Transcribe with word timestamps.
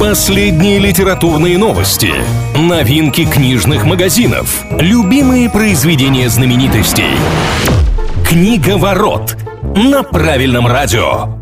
Последние 0.00 0.78
литературные 0.78 1.58
новости, 1.58 2.10
новинки 2.56 3.26
книжных 3.26 3.84
магазинов, 3.84 4.64
любимые 4.70 5.50
произведения 5.50 6.30
знаменитостей. 6.30 7.10
Книга 8.26 8.78
ворот 8.78 9.36
на 9.76 10.02
правильном 10.02 10.66
радио. 10.66 11.38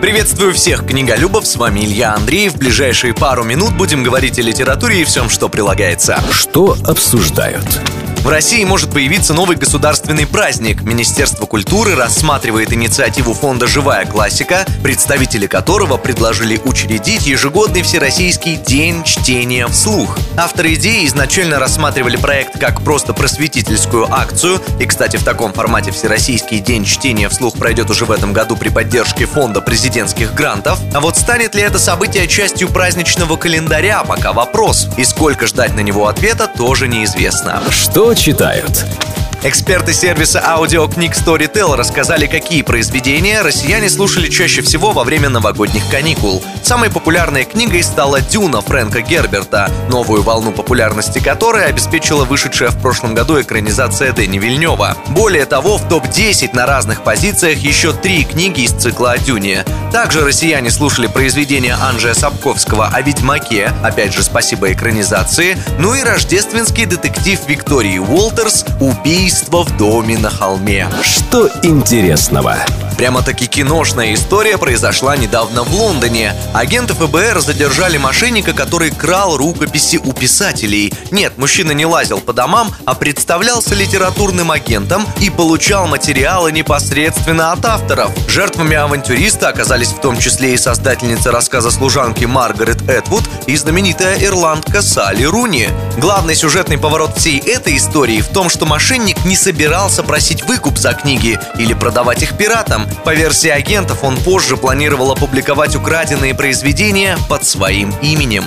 Приветствую 0.00 0.54
всех 0.54 0.86
книголюбов, 0.86 1.48
с 1.48 1.56
вами 1.56 1.80
Илья 1.80 2.14
Андреев. 2.14 2.52
В 2.52 2.58
ближайшие 2.58 3.12
пару 3.12 3.42
минут 3.42 3.76
будем 3.76 4.04
говорить 4.04 4.38
о 4.38 4.42
литературе 4.42 5.00
и 5.00 5.04
всем, 5.04 5.28
что 5.28 5.48
прилагается. 5.48 6.22
Что 6.30 6.76
обсуждают? 6.86 7.80
В 8.26 8.28
России 8.28 8.64
может 8.64 8.90
появиться 8.90 9.34
новый 9.34 9.56
государственный 9.56 10.26
праздник. 10.26 10.82
Министерство 10.82 11.46
культуры 11.46 11.94
рассматривает 11.94 12.72
инициативу 12.72 13.34
фонда 13.34 13.68
«Живая 13.68 14.04
классика», 14.04 14.66
представители 14.82 15.46
которого 15.46 15.96
предложили 15.96 16.60
учредить 16.64 17.24
ежегодный 17.24 17.82
Всероссийский 17.82 18.56
день 18.56 19.04
чтения 19.04 19.68
вслух. 19.68 20.18
Авторы 20.36 20.74
идеи 20.74 21.06
изначально 21.06 21.60
рассматривали 21.60 22.16
проект 22.16 22.58
как 22.58 22.82
просто 22.82 23.14
просветительскую 23.14 24.12
акцию, 24.12 24.60
и, 24.80 24.86
кстати, 24.86 25.18
в 25.18 25.22
таком 25.22 25.52
формате 25.52 25.92
Всероссийский 25.92 26.58
день 26.58 26.84
чтения 26.84 27.28
вслух 27.28 27.54
пройдет 27.54 27.90
уже 27.90 28.06
в 28.06 28.10
этом 28.10 28.32
году 28.32 28.56
при 28.56 28.70
поддержке 28.70 29.26
фонда 29.26 29.60
президентских 29.60 30.34
грантов. 30.34 30.80
А 30.92 30.98
вот 30.98 31.16
станет 31.16 31.54
ли 31.54 31.62
это 31.62 31.78
событие 31.78 32.26
частью 32.26 32.70
праздничного 32.70 33.36
календаря, 33.36 34.02
пока 34.02 34.32
вопрос. 34.32 34.88
И 34.96 35.04
сколько 35.04 35.46
ждать 35.46 35.76
на 35.76 35.80
него 35.80 36.08
ответа, 36.08 36.48
тоже 36.48 36.88
неизвестно. 36.88 37.62
Что 37.70 38.15
читают? 38.16 39.05
Эксперты 39.46 39.92
сервиса 39.92 40.42
аудиокниг 40.44 41.12
Storytel 41.12 41.76
рассказали, 41.76 42.26
какие 42.26 42.62
произведения 42.62 43.42
россияне 43.42 43.88
слушали 43.88 44.28
чаще 44.28 44.60
всего 44.60 44.90
во 44.90 45.04
время 45.04 45.28
новогодних 45.28 45.88
каникул. 45.88 46.42
Самой 46.64 46.90
популярной 46.90 47.44
книгой 47.44 47.84
стала 47.84 48.20
«Дюна» 48.20 48.60
Фрэнка 48.60 49.02
Герберта, 49.02 49.70
новую 49.88 50.24
волну 50.24 50.50
популярности 50.50 51.20
которой 51.20 51.66
обеспечила 51.66 52.24
вышедшая 52.24 52.70
в 52.70 52.82
прошлом 52.82 53.14
году 53.14 53.40
экранизация 53.40 54.12
Дэни 54.12 54.38
Вильнева. 54.38 54.96
Более 55.10 55.46
того, 55.46 55.78
в 55.78 55.88
топ-10 55.88 56.50
на 56.52 56.66
разных 56.66 57.04
позициях 57.04 57.58
еще 57.58 57.92
три 57.92 58.24
книги 58.24 58.62
из 58.62 58.72
цикла 58.72 59.12
о 59.12 59.18
Дюне. 59.18 59.64
Также 59.92 60.24
россияне 60.24 60.72
слушали 60.72 61.06
произведения 61.06 61.74
Анжея 61.80 62.14
Сапковского 62.14 62.88
о 62.92 63.00
Ведьмаке, 63.00 63.72
опять 63.84 64.12
же 64.12 64.24
спасибо 64.24 64.72
экранизации, 64.72 65.56
ну 65.78 65.94
и 65.94 66.02
рождественский 66.02 66.86
детектив 66.86 67.38
Виктории 67.46 67.98
Уолтерс 67.98 68.64
«Убийство 68.80 69.35
в 69.64 69.76
доме 69.76 70.18
на 70.18 70.30
холме». 70.30 70.88
Что 71.02 71.48
интересного? 71.62 72.56
Прямо-таки 72.96 73.46
киношная 73.46 74.14
история 74.14 74.56
произошла 74.56 75.16
недавно 75.16 75.64
в 75.64 75.74
Лондоне. 75.74 76.34
Агенты 76.54 76.94
ФБР 76.94 77.40
задержали 77.40 77.98
мошенника, 77.98 78.54
который 78.54 78.90
крал 78.90 79.36
рукописи 79.36 80.00
у 80.02 80.12
писателей. 80.14 80.92
Нет, 81.10 81.36
мужчина 81.36 81.72
не 81.72 81.84
лазил 81.84 82.20
по 82.20 82.32
домам, 82.32 82.74
а 82.86 82.94
представлялся 82.94 83.74
литературным 83.74 84.50
агентом 84.50 85.06
и 85.20 85.28
получал 85.28 85.86
материалы 85.86 86.52
непосредственно 86.52 87.52
от 87.52 87.64
авторов. 87.66 88.10
Жертвами 88.28 88.76
авантюриста 88.76 89.48
оказались 89.48 89.88
в 89.88 90.00
том 90.00 90.18
числе 90.18 90.54
и 90.54 90.56
создательница 90.56 91.30
рассказа 91.30 91.70
служанки 91.70 92.24
Маргарет 92.24 92.88
Эдвуд 92.88 93.24
и 93.46 93.56
знаменитая 93.56 94.18
ирландка 94.24 94.80
Салли 94.80 95.24
Руни. 95.24 95.68
Главный 95.98 96.34
сюжетный 96.34 96.78
поворот 96.78 97.18
всей 97.18 97.38
этой 97.38 97.76
истории 97.76 98.22
в 98.22 98.28
том, 98.28 98.48
что 98.48 98.64
мошенник 98.64 99.22
не 99.26 99.36
собирался 99.36 100.02
просить 100.02 100.44
выкуп 100.44 100.78
за 100.78 100.94
книги 100.94 101.38
или 101.58 101.74
продавать 101.74 102.22
их 102.22 102.36
пиратам. 102.38 102.85
По 103.04 103.14
версии 103.14 103.50
агентов, 103.50 104.02
он 104.02 104.16
позже 104.16 104.56
планировал 104.56 105.12
опубликовать 105.12 105.76
украденные 105.76 106.34
произведения 106.34 107.16
под 107.28 107.44
своим 107.44 107.94
именем. 108.02 108.44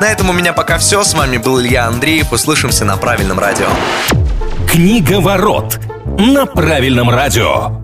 На 0.00 0.10
этом 0.10 0.30
у 0.30 0.32
меня 0.32 0.52
пока 0.52 0.78
все. 0.78 1.02
С 1.02 1.14
вами 1.14 1.38
был 1.38 1.60
Илья 1.60 1.86
Андреев. 1.86 2.32
Услышимся 2.32 2.84
на 2.84 2.96
правильном 2.96 3.38
радио. 3.38 3.66
Книга 4.70 5.20
ворот 5.20 5.80
на 6.18 6.46
правильном 6.46 7.10
радио. 7.10 7.82